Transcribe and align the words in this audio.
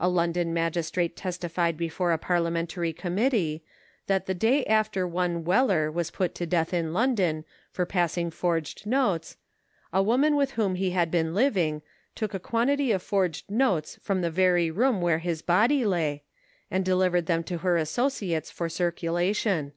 A 0.00 0.08
London 0.08 0.52
magistrate 0.52 1.16
testified 1.16 1.76
before 1.76 2.10
a 2.10 2.18
parliamentary 2.18 2.92
committee, 2.92 3.62
that 4.08 4.26
the 4.26 4.34
day 4.34 4.64
after 4.66 5.06
one 5.06 5.44
Wheller 5.44 5.92
was 5.92 6.10
put 6.10 6.34
to 6.34 6.44
death 6.44 6.74
in 6.74 6.92
London 6.92 7.44
for 7.70 7.86
passing 7.86 8.32
forged 8.32 8.84
notes, 8.84 9.36
a 9.92 10.02
woman 10.02 10.34
with 10.34 10.54
whom 10.54 10.74
he 10.74 10.90
had 10.90 11.08
been 11.08 11.36
living, 11.36 11.82
took 12.16 12.34
a 12.34 12.40
quantity 12.40 12.90
of 12.90 13.00
forged 13.00 13.48
notes 13.48 13.96
from 14.02 14.22
the 14.22 14.28
very 14.32 14.72
room 14.72 15.00
where 15.00 15.20
his 15.20 15.40
body 15.40 15.84
lay, 15.84 16.24
and 16.68 16.84
delivered 16.84 17.26
them 17.26 17.44
to 17.44 17.58
her 17.58 17.76
associates 17.76 18.50
for 18.50 18.68
circulation. 18.68 19.70